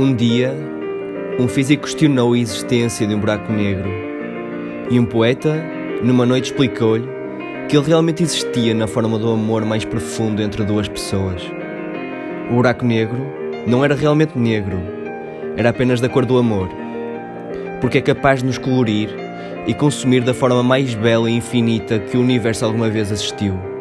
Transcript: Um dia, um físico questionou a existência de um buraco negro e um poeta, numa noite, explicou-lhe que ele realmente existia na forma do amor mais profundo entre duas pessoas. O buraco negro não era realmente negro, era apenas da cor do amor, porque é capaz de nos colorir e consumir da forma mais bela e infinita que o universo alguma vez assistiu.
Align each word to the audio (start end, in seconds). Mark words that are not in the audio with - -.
Um 0.00 0.14
dia, 0.14 0.56
um 1.38 1.46
físico 1.46 1.82
questionou 1.82 2.32
a 2.32 2.38
existência 2.38 3.06
de 3.06 3.14
um 3.14 3.20
buraco 3.20 3.52
negro 3.52 3.86
e 4.90 4.98
um 4.98 5.04
poeta, 5.04 5.62
numa 6.02 6.24
noite, 6.24 6.46
explicou-lhe 6.46 7.06
que 7.68 7.76
ele 7.76 7.84
realmente 7.86 8.22
existia 8.22 8.72
na 8.72 8.86
forma 8.86 9.18
do 9.18 9.30
amor 9.30 9.62
mais 9.62 9.84
profundo 9.84 10.40
entre 10.40 10.64
duas 10.64 10.88
pessoas. 10.88 11.42
O 12.50 12.54
buraco 12.54 12.82
negro 12.82 13.20
não 13.66 13.84
era 13.84 13.94
realmente 13.94 14.38
negro, 14.38 14.78
era 15.54 15.68
apenas 15.68 16.00
da 16.00 16.08
cor 16.08 16.24
do 16.24 16.38
amor, 16.38 16.70
porque 17.82 17.98
é 17.98 18.00
capaz 18.00 18.40
de 18.40 18.46
nos 18.46 18.56
colorir 18.56 19.10
e 19.66 19.74
consumir 19.74 20.22
da 20.22 20.32
forma 20.32 20.62
mais 20.62 20.94
bela 20.94 21.30
e 21.30 21.36
infinita 21.36 21.98
que 21.98 22.16
o 22.16 22.22
universo 22.22 22.64
alguma 22.64 22.88
vez 22.88 23.12
assistiu. 23.12 23.79